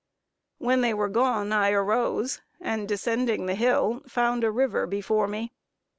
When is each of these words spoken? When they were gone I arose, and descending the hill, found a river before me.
When 0.57 0.81
they 0.81 0.95
were 0.95 1.09
gone 1.09 1.51
I 1.53 1.69
arose, 1.73 2.41
and 2.59 2.87
descending 2.87 3.45
the 3.45 3.53
hill, 3.53 4.01
found 4.07 4.43
a 4.43 4.49
river 4.49 4.87
before 4.87 5.27
me. 5.27 5.53